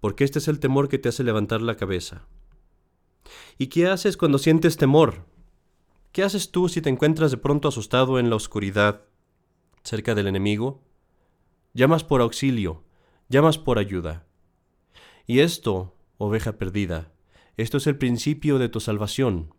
porque 0.00 0.24
este 0.24 0.38
es 0.38 0.48
el 0.48 0.58
temor 0.58 0.88
que 0.88 0.98
te 0.98 1.08
hace 1.08 1.22
levantar 1.22 1.60
la 1.60 1.76
cabeza. 1.76 2.26
¿Y 3.58 3.68
qué 3.68 3.86
haces 3.88 4.16
cuando 4.16 4.38
sientes 4.38 4.76
temor? 4.76 5.26
¿Qué 6.12 6.22
haces 6.22 6.50
tú 6.50 6.68
si 6.68 6.82
te 6.82 6.90
encuentras 6.90 7.30
de 7.30 7.36
pronto 7.36 7.68
asustado 7.68 8.18
en 8.18 8.28
la 8.28 8.36
oscuridad, 8.36 9.02
cerca 9.82 10.14
del 10.14 10.26
enemigo? 10.26 10.82
Llamas 11.74 12.04
por 12.04 12.20
auxilio, 12.20 12.84
llamas 13.28 13.58
por 13.58 13.78
ayuda. 13.78 14.26
Y 15.26 15.40
esto, 15.40 15.96
oveja 16.18 16.58
perdida, 16.58 17.12
esto 17.56 17.78
es 17.78 17.86
el 17.86 17.96
principio 17.96 18.58
de 18.58 18.68
tu 18.68 18.80
salvación, 18.80 19.54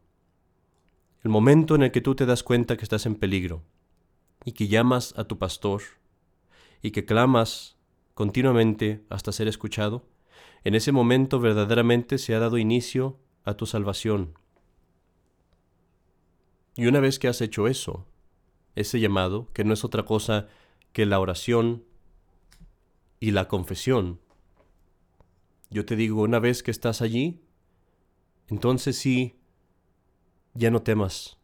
el 1.23 1.29
momento 1.29 1.75
en 1.75 1.83
el 1.83 1.91
que 1.91 2.01
tú 2.01 2.15
te 2.15 2.25
das 2.25 2.43
cuenta 2.43 2.75
que 2.75 2.83
estás 2.83 3.05
en 3.05 3.15
peligro 3.15 3.63
y 4.43 4.51
que 4.51 4.67
llamas 4.67 5.13
a 5.17 5.23
tu 5.23 5.37
pastor 5.37 5.81
y 6.81 6.91
que 6.91 7.05
clamas 7.05 7.77
continuamente 8.13 9.05
hasta 9.09 9.31
ser 9.31 9.47
escuchado, 9.47 10.05
en 10.65 10.75
ese 10.75 10.91
momento 10.91 11.39
verdaderamente 11.39 12.17
se 12.17 12.35
ha 12.35 12.39
dado 12.39 12.57
inicio 12.57 13.17
a 13.43 13.55
tu 13.55 13.65
salvación. 13.65 14.37
Y 16.75 16.87
una 16.87 16.99
vez 16.99 17.19
que 17.19 17.27
has 17.27 17.41
hecho 17.41 17.67
eso, 17.67 18.05
ese 18.75 18.99
llamado, 18.99 19.49
que 19.53 19.63
no 19.63 19.73
es 19.73 19.83
otra 19.83 20.03
cosa 20.03 20.47
que 20.91 21.05
la 21.05 21.19
oración 21.19 21.83
y 23.19 23.31
la 23.31 23.47
confesión, 23.47 24.19
yo 25.69 25.85
te 25.85 25.95
digo, 25.95 26.21
una 26.21 26.39
vez 26.39 26.63
que 26.63 26.71
estás 26.71 27.01
allí, 27.01 27.41
entonces 28.47 28.97
sí, 28.97 29.39
ya 30.53 30.69
no 30.71 30.81
temas. 30.81 31.37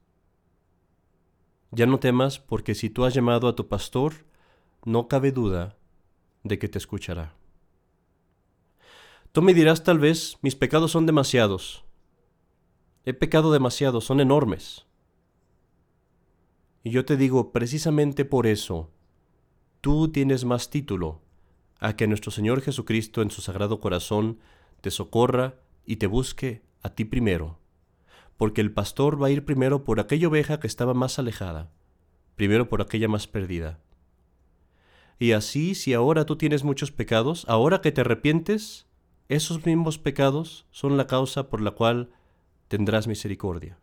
Ya 1.72 1.86
no 1.86 2.00
temas 2.00 2.40
porque 2.40 2.76
si 2.76 2.90
tú 2.90 3.06
has 3.06 3.14
llamado 3.14 3.48
a 3.48 3.56
tu 3.56 3.68
pastor, 3.68 4.26
no 4.86 5.08
cabe 5.08 5.32
duda 5.32 5.78
de 6.44 6.58
que 6.58 6.70
te 6.70 6.78
escuchará. 6.78 7.36
Tú 9.32 9.42
me 9.42 9.54
dirás 9.54 9.84
tal 9.84 10.00
vez, 10.00 10.38
mis 10.42 10.56
pecados 10.56 10.92
son 10.92 11.06
demasiados. 11.06 11.86
He 13.10 13.14
pecado 13.16 13.52
demasiado, 13.52 14.02
son 14.02 14.20
enormes. 14.20 14.86
Y 16.84 16.92
yo 16.92 17.06
te 17.06 17.18
digo, 17.18 17.52
precisamente 17.52 18.24
por 18.24 18.46
eso, 18.46 18.92
tú 19.82 20.12
tienes 20.12 20.46
más 20.46 20.70
título 20.70 21.22
a 21.80 21.96
que 21.96 22.06
nuestro 22.06 22.30
Señor 22.32 22.62
Jesucristo 22.62 23.24
en 23.24 23.32
su 23.32 23.42
sagrado 23.42 23.80
corazón 23.80 24.38
te 24.82 24.92
socorra 24.92 25.56
y 25.88 25.96
te 25.96 26.06
busque 26.06 26.62
a 26.84 26.92
ti 26.92 27.04
primero 27.04 27.58
porque 28.38 28.62
el 28.62 28.72
pastor 28.72 29.22
va 29.22 29.28
a 29.28 29.32
ir 29.32 29.44
primero 29.44 29.84
por 29.84 30.00
aquella 30.00 30.30
oveja 30.30 30.62
que 30.62 30.68
estaba 30.68 30.94
más 30.94 31.20
alejada, 31.20 31.74
primero 32.36 32.70
por 32.70 32.82
aquella 32.82 33.10
más 33.10 33.28
perdida. 33.28 33.80
Y 35.20 35.34
así, 35.34 35.76
si 35.76 35.94
ahora 35.94 36.26
tú 36.26 36.38
tienes 36.38 36.64
muchos 36.64 36.90
pecados, 36.94 37.44
ahora 37.50 37.82
que 37.82 37.92
te 37.92 38.00
arrepientes, 38.00 38.88
esos 39.28 39.66
mismos 39.66 39.98
pecados 39.98 40.68
son 40.72 40.96
la 40.96 41.06
causa 41.06 41.50
por 41.50 41.60
la 41.60 41.72
cual 41.72 42.12
tendrás 42.70 43.08
misericordia, 43.08 43.78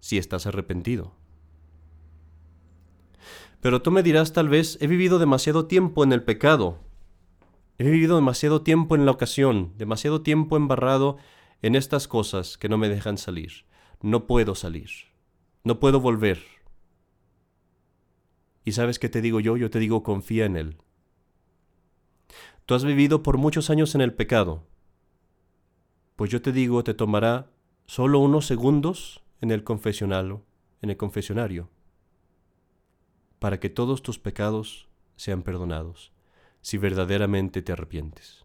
si 0.00 0.18
estás 0.18 0.46
arrepentido. 0.46 1.12
Pero 3.60 3.82
tú 3.82 3.92
me 3.92 4.02
dirás 4.02 4.32
tal 4.32 4.48
vez, 4.48 4.78
he 4.80 4.88
vivido 4.88 5.20
demasiado 5.20 5.66
tiempo 5.66 6.02
en 6.02 6.12
el 6.12 6.24
pecado, 6.24 6.78
he 7.78 7.84
vivido 7.84 8.16
demasiado 8.16 8.62
tiempo 8.62 8.96
en 8.96 9.06
la 9.06 9.12
ocasión, 9.12 9.72
demasiado 9.78 10.22
tiempo 10.22 10.56
embarrado 10.56 11.18
en 11.62 11.76
estas 11.76 12.08
cosas 12.08 12.58
que 12.58 12.68
no 12.68 12.78
me 12.78 12.88
dejan 12.88 13.18
salir. 13.18 13.66
No 14.02 14.26
puedo 14.26 14.54
salir. 14.54 14.90
No 15.62 15.78
puedo 15.78 16.00
volver. 16.00 16.42
¿Y 18.64 18.72
sabes 18.72 18.98
qué 18.98 19.08
te 19.08 19.20
digo 19.20 19.40
yo? 19.40 19.56
Yo 19.56 19.70
te 19.70 19.78
digo 19.78 20.02
confía 20.02 20.46
en 20.46 20.56
Él. 20.56 20.76
Tú 22.64 22.74
has 22.74 22.84
vivido 22.84 23.22
por 23.22 23.36
muchos 23.36 23.68
años 23.68 23.94
en 23.94 24.00
el 24.00 24.14
pecado. 24.14 24.66
Pues 26.20 26.30
yo 26.30 26.42
te 26.42 26.52
digo, 26.52 26.84
te 26.84 26.92
tomará 26.92 27.50
solo 27.86 28.18
unos 28.18 28.44
segundos 28.44 29.22
en 29.40 29.50
el 29.50 29.64
confesional, 29.64 30.42
en 30.82 30.90
el 30.90 30.98
confesionario, 30.98 31.70
para 33.38 33.58
que 33.58 33.70
todos 33.70 34.02
tus 34.02 34.18
pecados 34.18 34.90
sean 35.16 35.42
perdonados, 35.42 36.12
si 36.60 36.76
verdaderamente 36.76 37.62
te 37.62 37.72
arrepientes. 37.72 38.44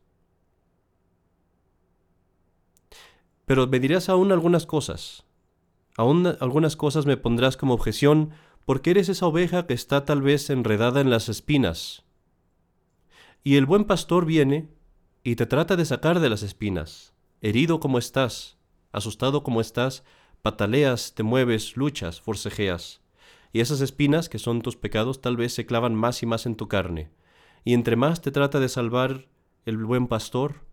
Pero 3.46 3.68
me 3.68 3.82
dirás 3.82 4.08
aún 4.08 4.32
algunas 4.32 4.66
cosas. 4.66 5.26
Aún 5.98 6.28
algunas 6.40 6.78
cosas 6.78 7.06
me 7.06 7.18
pondrás 7.18 7.58
como 7.58 7.74
objeción 7.74 8.30
porque 8.64 8.92
eres 8.92 9.10
esa 9.10 9.28
oveja 9.28 9.68
que 9.68 9.74
está 9.74 10.06
tal 10.06 10.22
vez 10.22 10.50
enredada 10.50 11.02
en 11.02 11.10
las 11.10 11.28
espinas. 11.28 12.06
Y 13.44 13.58
el 13.58 13.66
buen 13.66 13.84
pastor 13.84 14.26
viene 14.26 14.70
y 15.26 15.36
te 15.36 15.46
trata 15.46 15.76
de 15.76 15.84
sacar 15.84 16.22
de 16.22 16.30
las 16.30 16.42
espinas. 16.42 17.15
Herido 17.46 17.80
como 17.80 18.00
estás, 18.00 18.58
asustado 18.92 19.44
como 19.44 19.62
estás, 19.62 20.04
pataleas, 20.42 21.14
te 21.14 21.22
mueves, 21.22 21.78
luchas, 21.78 22.20
forcejeas. 22.20 23.02
Y 23.54 23.60
esas 23.60 23.82
espinas, 23.82 24.30
que 24.30 24.40
son 24.40 24.64
tus 24.64 24.76
pecados, 24.76 25.22
tal 25.22 25.38
vez 25.38 25.54
se 25.54 25.68
clavan 25.68 25.94
más 25.94 26.24
y 26.24 26.26
más 26.26 26.48
en 26.48 26.56
tu 26.56 26.68
carne. 26.68 27.12
Y 27.64 27.76
entre 27.76 27.98
más 27.98 28.24
te 28.24 28.32
trata 28.32 28.60
de 28.60 28.68
salvar 28.68 29.28
el 29.68 29.78
buen 29.78 30.08
pastor, 30.08 30.66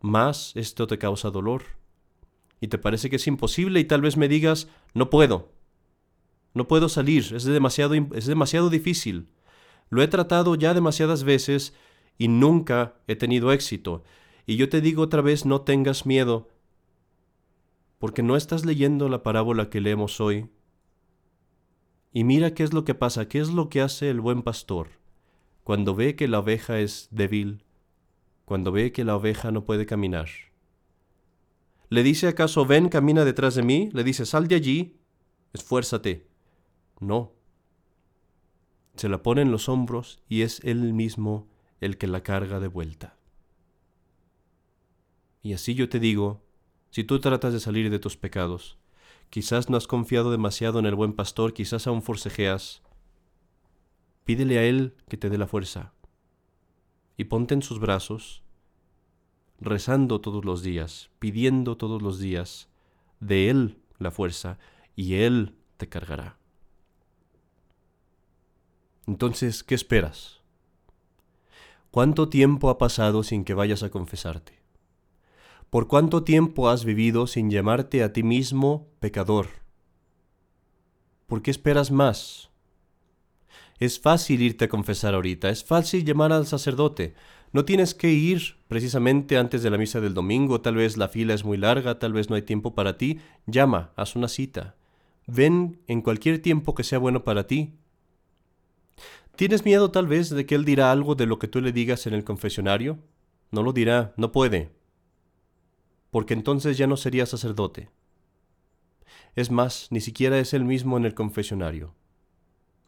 más 0.00 0.50
esto 0.56 0.88
te 0.88 0.98
causa 0.98 1.30
dolor 1.30 1.62
y 2.60 2.66
te 2.66 2.78
parece 2.78 3.08
que 3.08 3.16
es 3.16 3.28
imposible 3.28 3.78
y 3.78 3.84
tal 3.84 4.00
vez 4.00 4.16
me 4.16 4.26
digas, 4.26 4.66
no 4.94 5.10
puedo, 5.10 5.52
no 6.54 6.66
puedo 6.66 6.88
salir, 6.88 7.32
es 7.36 7.44
demasiado, 7.44 7.94
es 7.94 8.26
demasiado 8.26 8.68
difícil. 8.68 9.28
Lo 9.90 10.02
he 10.02 10.08
tratado 10.08 10.56
ya 10.56 10.74
demasiadas 10.74 11.22
veces 11.22 11.72
y 12.18 12.26
nunca 12.26 12.94
he 13.06 13.14
tenido 13.14 13.52
éxito. 13.52 14.02
Y 14.46 14.56
yo 14.56 14.68
te 14.68 14.80
digo 14.80 15.02
otra 15.02 15.22
vez, 15.22 15.46
no 15.46 15.62
tengas 15.62 16.06
miedo, 16.06 16.48
porque 17.98 18.22
no 18.22 18.36
estás 18.36 18.64
leyendo 18.64 19.08
la 19.08 19.22
parábola 19.22 19.70
que 19.70 19.80
leemos 19.80 20.20
hoy. 20.20 20.50
Y 22.12 22.24
mira 22.24 22.54
qué 22.54 22.62
es 22.62 22.72
lo 22.72 22.84
que 22.84 22.94
pasa, 22.94 23.28
qué 23.28 23.40
es 23.40 23.48
lo 23.48 23.68
que 23.68 23.80
hace 23.80 24.10
el 24.10 24.20
buen 24.20 24.42
pastor 24.42 24.88
cuando 25.64 25.94
ve 25.94 26.14
que 26.14 26.28
la 26.28 26.40
oveja 26.40 26.78
es 26.78 27.08
débil, 27.10 27.64
cuando 28.44 28.70
ve 28.70 28.92
que 28.92 29.02
la 29.02 29.16
oveja 29.16 29.50
no 29.50 29.64
puede 29.64 29.86
caminar. 29.86 30.28
¿Le 31.88 32.02
dice 32.02 32.28
acaso, 32.28 32.66
ven, 32.66 32.90
camina 32.90 33.24
detrás 33.24 33.54
de 33.54 33.62
mí? 33.62 33.88
¿Le 33.92 34.04
dice, 34.04 34.26
sal 34.26 34.46
de 34.46 34.56
allí? 34.56 35.00
Esfuérzate. 35.54 36.28
No. 37.00 37.32
Se 38.96 39.08
la 39.08 39.22
pone 39.22 39.42
en 39.42 39.50
los 39.50 39.68
hombros 39.68 40.22
y 40.28 40.42
es 40.42 40.60
él 40.64 40.92
mismo 40.92 41.48
el 41.80 41.96
que 41.96 42.06
la 42.06 42.22
carga 42.22 42.60
de 42.60 42.68
vuelta. 42.68 43.16
Y 45.44 45.52
así 45.52 45.74
yo 45.74 45.88
te 45.90 46.00
digo, 46.00 46.42
si 46.90 47.04
tú 47.04 47.20
tratas 47.20 47.52
de 47.52 47.60
salir 47.60 47.90
de 47.90 47.98
tus 47.98 48.16
pecados, 48.16 48.78
quizás 49.28 49.68
no 49.68 49.76
has 49.76 49.86
confiado 49.86 50.30
demasiado 50.30 50.78
en 50.78 50.86
el 50.86 50.94
buen 50.94 51.12
pastor, 51.12 51.52
quizás 51.52 51.86
aún 51.86 52.00
forcejeas, 52.00 52.82
pídele 54.24 54.58
a 54.58 54.64
él 54.64 54.96
que 55.06 55.18
te 55.18 55.28
dé 55.28 55.36
la 55.36 55.46
fuerza 55.46 55.92
y 57.18 57.24
ponte 57.24 57.52
en 57.52 57.60
sus 57.60 57.78
brazos 57.78 58.42
rezando 59.60 60.22
todos 60.22 60.46
los 60.46 60.62
días, 60.62 61.10
pidiendo 61.18 61.76
todos 61.76 62.00
los 62.00 62.18
días 62.18 62.70
de 63.20 63.50
Él 63.50 63.78
la 63.98 64.10
fuerza 64.10 64.58
y 64.96 65.16
Él 65.16 65.54
te 65.76 65.90
cargará. 65.90 66.38
Entonces, 69.06 69.62
¿qué 69.62 69.74
esperas? 69.74 70.40
¿Cuánto 71.90 72.30
tiempo 72.30 72.70
ha 72.70 72.78
pasado 72.78 73.22
sin 73.22 73.44
que 73.44 73.52
vayas 73.52 73.82
a 73.82 73.90
confesarte? 73.90 74.63
¿Por 75.74 75.88
cuánto 75.88 76.22
tiempo 76.22 76.68
has 76.68 76.84
vivido 76.84 77.26
sin 77.26 77.50
llamarte 77.50 78.04
a 78.04 78.12
ti 78.12 78.22
mismo 78.22 78.86
pecador? 79.00 79.48
¿Por 81.26 81.42
qué 81.42 81.50
esperas 81.50 81.90
más? 81.90 82.52
Es 83.80 83.98
fácil 83.98 84.40
irte 84.42 84.66
a 84.66 84.68
confesar 84.68 85.14
ahorita, 85.14 85.48
es 85.48 85.64
fácil 85.64 86.04
llamar 86.04 86.32
al 86.32 86.46
sacerdote, 86.46 87.14
no 87.52 87.64
tienes 87.64 87.92
que 87.92 88.12
ir 88.12 88.54
precisamente 88.68 89.36
antes 89.36 89.64
de 89.64 89.70
la 89.70 89.76
misa 89.76 90.00
del 90.00 90.14
domingo, 90.14 90.60
tal 90.60 90.76
vez 90.76 90.96
la 90.96 91.08
fila 91.08 91.34
es 91.34 91.44
muy 91.44 91.56
larga, 91.56 91.98
tal 91.98 92.12
vez 92.12 92.30
no 92.30 92.36
hay 92.36 92.42
tiempo 92.42 92.76
para 92.76 92.96
ti. 92.96 93.18
Llama, 93.48 93.90
haz 93.96 94.14
una 94.14 94.28
cita. 94.28 94.76
Ven 95.26 95.80
en 95.88 96.02
cualquier 96.02 96.40
tiempo 96.40 96.76
que 96.76 96.84
sea 96.84 97.00
bueno 97.00 97.24
para 97.24 97.48
ti. 97.48 97.74
¿Tienes 99.34 99.64
miedo 99.64 99.90
tal 99.90 100.06
vez 100.06 100.30
de 100.30 100.46
que 100.46 100.54
Él 100.54 100.64
dirá 100.64 100.92
algo 100.92 101.16
de 101.16 101.26
lo 101.26 101.40
que 101.40 101.48
tú 101.48 101.60
le 101.60 101.72
digas 101.72 102.06
en 102.06 102.14
el 102.14 102.22
confesionario? 102.22 103.00
No 103.50 103.64
lo 103.64 103.72
dirá, 103.72 104.14
no 104.16 104.30
puede, 104.30 104.70
porque 106.14 106.32
entonces 106.32 106.78
ya 106.78 106.86
no 106.86 106.96
sería 106.96 107.26
sacerdote. 107.26 107.90
Es 109.34 109.50
más, 109.50 109.88
ni 109.90 110.00
siquiera 110.00 110.38
es 110.38 110.54
Él 110.54 110.64
mismo 110.64 110.96
en 110.96 111.06
el 111.06 111.12
confesionario. 111.12 111.92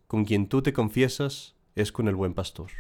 Con 0.07 0.25
quien 0.25 0.49
tú 0.49 0.63
te 0.63 0.73
confiesas 0.73 1.57
es 1.75 1.91
con 1.91 2.07
el 2.07 2.15
buen 2.15 2.35
pastor. 2.35 2.71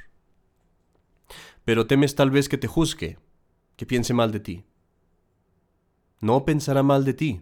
Pero 1.64 1.88
temes 1.88 2.14
tal 2.14 2.30
vez 2.30 2.48
que 2.48 2.58
te 2.58 2.68
juzgue, 2.68 3.18
que 3.74 3.86
piense 3.86 4.14
mal 4.14 4.30
de 4.30 4.38
ti. 4.38 4.64
No 6.20 6.44
pensará 6.44 6.84
mal 6.84 7.04
de 7.04 7.14
ti, 7.14 7.40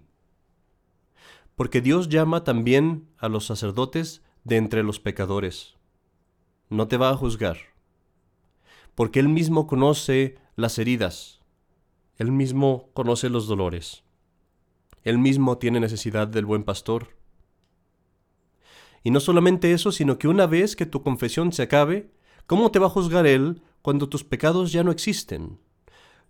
porque 1.57 1.83
Dios 1.83 2.09
llama 2.09 2.43
también 2.43 3.11
a 3.19 3.29
los 3.29 3.45
sacerdotes 3.45 4.23
de 4.45 4.57
entre 4.57 4.83
los 4.83 4.99
pecadores 4.99 5.77
no 6.71 6.89
te 6.89 6.97
va 6.97 7.11
a 7.11 7.17
juzgar, 7.19 7.59
porque 8.95 9.21
Él 9.21 9.29
mismo 9.29 9.67
conoce 9.67 10.39
las 10.57 10.79
heridas, 10.79 11.44
Él 12.17 12.33
mismo 12.33 12.91
conoce 12.95 13.29
los 13.29 13.47
dolores, 13.47 14.05
Él 15.03 15.19
mismo 15.19 15.59
tiene 15.59 15.81
necesidad 15.81 16.29
del 16.29 16.47
buen 16.47 16.65
pastor. 16.65 17.09
Y 19.03 19.11
no 19.11 19.21
solamente 19.21 19.73
eso, 19.73 19.93
sino 19.93 20.19
que 20.19 20.29
una 20.29 20.47
vez 20.47 20.77
que 20.77 20.87
tu 20.87 21.03
confesión 21.03 21.53
se 21.53 21.63
acabe, 21.63 22.11
¿cómo 22.47 22.71
te 22.71 22.79
va 22.79 22.87
a 22.87 22.91
juzgar 22.91 23.27
Él 23.27 23.63
cuando 23.83 24.09
tus 24.09 24.25
pecados 24.25 24.73
ya 24.73 24.83
no 24.83 24.91
existen? 24.91 25.59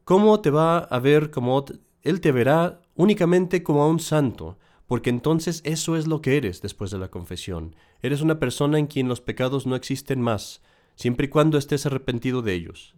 ¿Cómo 0.05 0.41
te 0.41 0.51
va 0.51 0.79
a 0.79 0.99
ver 0.99 1.31
como 1.31 1.65
Él 2.03 2.21
te 2.21 2.33
verá 2.33 2.81
únicamente 2.97 3.63
como 3.63 3.83
a 3.83 3.89
un 3.89 4.01
santo? 4.01 4.59
porque 4.87 5.11
entonces 5.11 5.61
eso 5.65 5.97
es 5.97 6.07
lo 6.07 6.21
que 6.21 6.37
eres 6.37 6.61
después 6.61 6.91
de 6.91 6.99
la 6.99 7.11
confesión. 7.11 7.75
Eres 8.03 8.21
una 8.21 8.39
persona 8.39 8.79
en 8.79 8.87
quien 8.87 9.09
los 9.09 9.21
pecados 9.21 9.67
no 9.67 9.77
existen 9.77 10.21
más, 10.21 10.63
siempre 10.95 11.27
y 11.27 11.31
cuando 11.31 11.59
estés 11.59 11.87
arrepentido 11.87 12.43
de 12.43 12.55
ellos. 12.55 12.95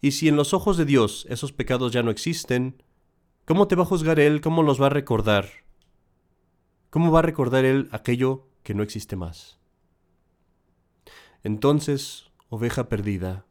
Y 0.00 0.12
si 0.12 0.28
en 0.28 0.36
los 0.36 0.54
ojos 0.54 0.76
de 0.76 0.84
Dios 0.84 1.26
esos 1.28 1.52
pecados 1.52 1.92
ya 1.92 2.02
no 2.02 2.10
existen, 2.10 2.82
¿cómo 3.44 3.68
te 3.68 3.76
va 3.76 3.82
a 3.82 3.86
juzgar 3.86 4.20
Él? 4.20 4.40
¿Cómo 4.40 4.62
los 4.62 4.80
va 4.80 4.86
a 4.86 4.90
recordar? 4.90 5.48
¿Cómo 6.90 7.10
va 7.10 7.20
a 7.20 7.22
recordar 7.22 7.64
Él 7.64 7.88
aquello 7.92 8.48
que 8.62 8.74
no 8.74 8.82
existe 8.82 9.16
más? 9.16 9.58
Entonces, 11.42 12.30
oveja 12.48 12.88
perdida, 12.88 13.46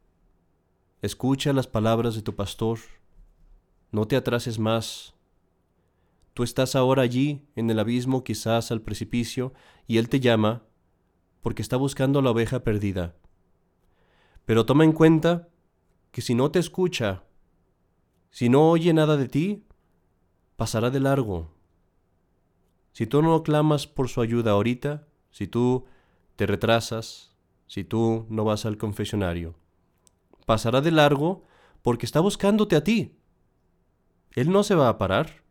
escucha 1.02 1.52
las 1.52 1.66
palabras 1.66 2.14
de 2.14 2.22
tu 2.22 2.34
pastor, 2.34 2.78
no 3.90 4.06
te 4.06 4.16
atrases 4.16 4.58
más, 4.58 5.16
Tú 6.36 6.42
estás 6.42 6.76
ahora 6.76 7.00
allí, 7.00 7.48
en 7.56 7.70
el 7.70 7.78
abismo, 7.78 8.22
quizás 8.22 8.70
al 8.70 8.82
precipicio, 8.82 9.54
y 9.86 9.96
Él 9.96 10.10
te 10.10 10.20
llama 10.20 10.64
porque 11.40 11.62
está 11.62 11.78
buscando 11.78 12.18
a 12.18 12.22
la 12.22 12.30
oveja 12.30 12.62
perdida. 12.62 13.16
Pero 14.44 14.66
toma 14.66 14.84
en 14.84 14.92
cuenta 14.92 15.48
que 16.16 16.22
si 16.22 16.34
no 16.34 16.50
te 16.50 16.58
escucha, 16.58 17.24
si 18.30 18.48
no 18.48 18.70
oye 18.70 18.94
nada 18.94 19.18
de 19.18 19.28
ti, 19.28 19.66
pasará 20.56 20.88
de 20.88 20.98
largo. 20.98 21.50
Si 22.94 23.06
tú 23.06 23.20
no 23.20 23.42
clamas 23.42 23.86
por 23.86 24.08
su 24.08 24.22
ayuda 24.22 24.52
ahorita, 24.52 25.06
si 25.30 25.46
tú 25.46 25.84
te 26.36 26.46
retrasas, 26.46 27.36
si 27.66 27.84
tú 27.84 28.24
no 28.30 28.44
vas 28.44 28.64
al 28.64 28.78
confesionario, 28.78 29.56
pasará 30.46 30.80
de 30.80 30.90
largo 30.90 31.44
porque 31.82 32.06
está 32.06 32.20
buscándote 32.20 32.76
a 32.76 32.82
ti. 32.82 33.18
Él 34.30 34.48
no 34.48 34.62
se 34.62 34.74
va 34.74 34.88
a 34.88 34.96
parar 34.96 35.44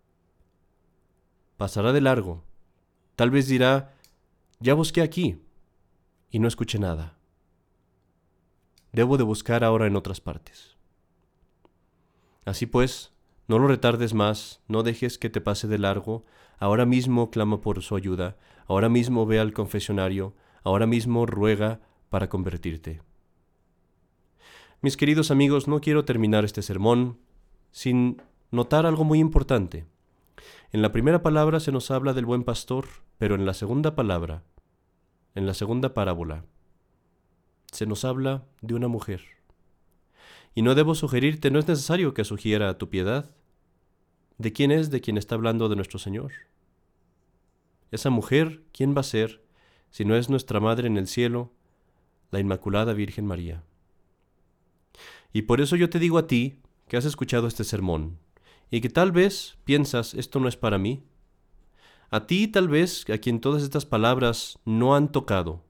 pasará 1.57 1.93
de 1.93 2.01
largo. 2.01 2.43
Tal 3.15 3.29
vez 3.29 3.47
dirá, 3.47 3.93
ya 4.59 4.73
busqué 4.73 5.03
aquí 5.03 5.39
y 6.31 6.39
no 6.39 6.47
escuché 6.47 6.79
nada. 6.79 7.14
Debo 8.95 9.17
de 9.17 9.25
buscar 9.25 9.65
ahora 9.65 9.87
en 9.87 9.97
otras 9.97 10.21
partes. 10.21 10.77
Así 12.45 12.65
pues, 12.65 13.11
no 13.45 13.59
lo 13.59 13.67
retardes 13.67 14.13
más, 14.13 14.61
no 14.69 14.83
dejes 14.83 15.17
que 15.17 15.29
te 15.29 15.41
pase 15.41 15.67
de 15.67 15.77
largo, 15.77 16.23
ahora 16.59 16.85
mismo 16.85 17.29
clama 17.29 17.59
por 17.59 17.81
su 17.81 17.97
ayuda, 17.97 18.37
ahora 18.67 18.87
mismo 18.87 19.25
ve 19.25 19.41
al 19.41 19.51
confesionario, 19.51 20.33
ahora 20.63 20.87
mismo 20.87 21.25
ruega 21.25 21.81
para 22.09 22.29
convertirte. 22.29 23.01
Mis 24.79 24.95
queridos 24.95 25.29
amigos, 25.29 25.67
no 25.67 25.81
quiero 25.81 26.05
terminar 26.05 26.45
este 26.45 26.61
sermón 26.61 27.17
sin 27.71 28.21
notar 28.49 28.85
algo 28.85 29.03
muy 29.03 29.19
importante. 29.19 29.85
En 30.71 30.81
la 30.81 30.93
primera 30.93 31.21
palabra 31.21 31.59
se 31.59 31.73
nos 31.73 31.91
habla 31.91 32.13
del 32.13 32.25
buen 32.25 32.45
pastor, 32.45 32.85
pero 33.17 33.35
en 33.35 33.45
la 33.45 33.55
segunda 33.55 33.93
palabra, 33.93 34.43
en 35.33 35.45
la 35.45 35.53
segunda 35.53 35.93
parábola, 35.93 36.45
se 37.71 37.85
nos 37.85 38.05
habla 38.05 38.45
de 38.61 38.73
una 38.73 38.87
mujer. 38.87 39.21
Y 40.53 40.61
no 40.61 40.75
debo 40.75 40.95
sugerirte, 40.95 41.51
no 41.51 41.59
es 41.59 41.67
necesario 41.67 42.13
que 42.13 42.23
sugiera 42.23 42.77
tu 42.77 42.89
piedad. 42.89 43.35
¿De 44.37 44.53
quién 44.53 44.71
es 44.71 44.89
de 44.89 45.01
quien 45.01 45.17
está 45.17 45.35
hablando 45.35 45.67
de 45.67 45.75
nuestro 45.75 45.99
Señor? 45.99 46.31
Esa 47.91 48.09
mujer, 48.09 48.63
¿quién 48.71 48.95
va 48.95 49.01
a 49.01 49.03
ser 49.03 49.43
si 49.91 50.05
no 50.05 50.15
es 50.15 50.29
nuestra 50.29 50.59
Madre 50.59 50.87
en 50.87 50.97
el 50.97 51.07
cielo, 51.07 51.51
la 52.31 52.39
Inmaculada 52.39 52.93
Virgen 52.93 53.25
María? 53.25 53.63
Y 55.33 55.41
por 55.41 55.59
eso 55.59 55.75
yo 55.75 55.89
te 55.89 55.99
digo 55.99 56.17
a 56.17 56.27
ti, 56.27 56.61
que 56.87 56.95
has 56.95 57.03
escuchado 57.03 57.47
este 57.47 57.65
sermón, 57.65 58.19
y 58.71 58.79
que 58.79 58.89
tal 58.89 59.11
vez 59.11 59.57
piensas 59.65 60.13
esto 60.13 60.39
no 60.39 60.47
es 60.47 60.55
para 60.55 60.77
mí. 60.77 61.03
A 62.09 62.27
ti 62.27 62.47
tal 62.47 62.69
vez 62.69 63.05
a 63.09 63.17
quien 63.17 63.41
todas 63.41 63.61
estas 63.61 63.85
palabras 63.85 64.57
no 64.63 64.95
han 64.95 65.11
tocado. 65.11 65.64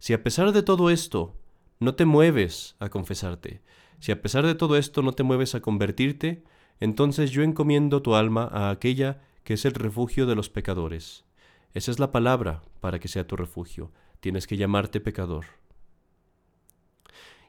Si 0.00 0.14
a 0.14 0.22
pesar 0.22 0.52
de 0.52 0.62
todo 0.62 0.88
esto 0.88 1.36
no 1.78 1.94
te 1.94 2.06
mueves 2.06 2.74
a 2.78 2.88
confesarte, 2.88 3.60
si 3.98 4.12
a 4.12 4.22
pesar 4.22 4.46
de 4.46 4.54
todo 4.54 4.78
esto 4.78 5.02
no 5.02 5.12
te 5.12 5.22
mueves 5.22 5.54
a 5.54 5.60
convertirte, 5.60 6.42
entonces 6.80 7.30
yo 7.32 7.42
encomiendo 7.42 8.00
tu 8.00 8.14
alma 8.14 8.48
a 8.50 8.70
aquella 8.70 9.20
que 9.44 9.52
es 9.54 9.66
el 9.66 9.74
refugio 9.74 10.24
de 10.24 10.34
los 10.34 10.48
pecadores. 10.48 11.26
Esa 11.74 11.90
es 11.90 11.98
la 11.98 12.12
palabra 12.12 12.62
para 12.80 12.98
que 12.98 13.08
sea 13.08 13.26
tu 13.26 13.36
refugio. 13.36 13.92
Tienes 14.20 14.46
que 14.46 14.56
llamarte 14.56 15.00
pecador. 15.00 15.44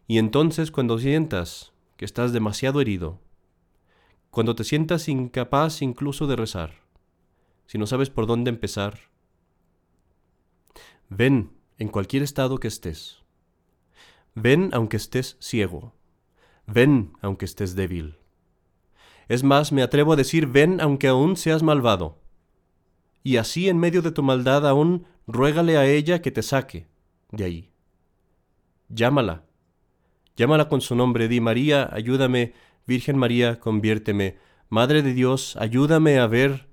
Y 0.06 0.18
entonces 0.18 0.72
cuando 0.72 1.00
sientas 1.00 1.72
que 1.96 2.04
estás 2.04 2.34
demasiado 2.34 2.82
herido, 2.82 3.22
cuando 4.30 4.56
te 4.56 4.66
sientas 4.66 5.08
incapaz 5.08 5.82
incluso 5.82 6.28
de 6.28 6.36
rezar, 6.36 6.82
si 7.66 7.78
no 7.78 7.88
sabes 7.88 8.10
por 8.10 8.28
dónde 8.28 8.50
empezar, 8.50 9.00
ven 11.08 11.61
en 11.82 11.88
cualquier 11.88 12.22
estado 12.22 12.60
que 12.60 12.68
estés. 12.68 13.18
Ven 14.36 14.70
aunque 14.72 14.98
estés 14.98 15.36
ciego. 15.40 15.96
Ven 16.68 17.14
aunque 17.24 17.46
estés 17.46 17.76
débil. 17.76 18.20
Es 19.28 19.44
más, 19.44 19.72
me 19.72 19.82
atrevo 19.82 20.14
a 20.14 20.16
decir, 20.16 20.46
ven 20.46 20.80
aunque 20.80 21.08
aún 21.08 21.36
seas 21.38 21.64
malvado. 21.64 22.20
Y 23.24 23.38
así 23.38 23.68
en 23.68 23.80
medio 23.80 24.04
de 24.04 24.12
tu 24.12 24.22
maldad 24.22 24.68
aún 24.68 25.08
ruégale 25.26 25.76
a 25.78 25.88
ella 25.88 26.22
que 26.22 26.30
te 26.30 26.44
saque 26.44 26.86
de 27.32 27.46
ahí. 27.46 27.72
Llámala. 28.90 29.46
Llámala 30.36 30.70
con 30.70 30.82
su 30.82 30.94
nombre. 30.96 31.28
Di 31.28 31.42
María, 31.42 31.90
ayúdame 31.92 32.54
Virgen 32.86 33.18
María, 33.18 33.60
conviérteme. 33.60 34.38
Madre 34.70 35.02
de 35.02 35.16
Dios, 35.16 35.58
ayúdame 35.58 36.20
a 36.20 36.28
ver. 36.28 36.68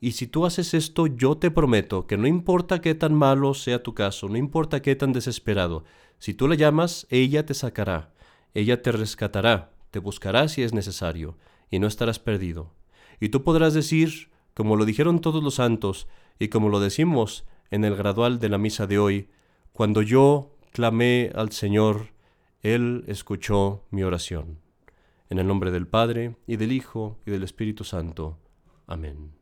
Y 0.00 0.12
si 0.12 0.26
tú 0.26 0.46
haces 0.46 0.74
esto, 0.74 1.06
yo 1.06 1.38
te 1.38 1.50
prometo 1.50 2.06
que 2.06 2.16
no 2.16 2.26
importa 2.26 2.80
qué 2.80 2.94
tan 2.94 3.14
malo 3.14 3.54
sea 3.54 3.82
tu 3.82 3.94
caso, 3.94 4.28
no 4.28 4.36
importa 4.36 4.80
qué 4.80 4.94
tan 4.94 5.12
desesperado, 5.12 5.84
si 6.18 6.34
tú 6.34 6.48
la 6.48 6.54
llamas, 6.54 7.06
ella 7.10 7.46
te 7.46 7.54
sacará, 7.54 8.12
ella 8.54 8.82
te 8.82 8.92
rescatará, 8.92 9.72
te 9.90 9.98
buscará 9.98 10.48
si 10.48 10.62
es 10.62 10.72
necesario, 10.72 11.36
y 11.70 11.78
no 11.78 11.86
estarás 11.86 12.18
perdido. 12.18 12.72
Y 13.20 13.28
tú 13.30 13.42
podrás 13.42 13.74
decir, 13.74 14.30
como 14.54 14.76
lo 14.76 14.84
dijeron 14.84 15.20
todos 15.20 15.42
los 15.42 15.54
santos, 15.54 16.08
y 16.38 16.48
como 16.48 16.68
lo 16.68 16.80
decimos 16.80 17.44
en 17.70 17.84
el 17.84 17.96
gradual 17.96 18.38
de 18.38 18.48
la 18.48 18.58
misa 18.58 18.86
de 18.86 18.98
hoy, 18.98 19.30
cuando 19.72 20.02
yo 20.02 20.56
clamé 20.72 21.30
al 21.34 21.52
Señor, 21.52 22.08
Él 22.62 23.04
escuchó 23.06 23.84
mi 23.90 24.02
oración. 24.02 24.58
En 25.30 25.38
el 25.38 25.46
nombre 25.46 25.70
del 25.70 25.86
Padre, 25.86 26.36
y 26.46 26.56
del 26.56 26.72
Hijo, 26.72 27.18
y 27.26 27.30
del 27.30 27.42
Espíritu 27.42 27.84
Santo. 27.84 28.38
Amén. 28.86 29.37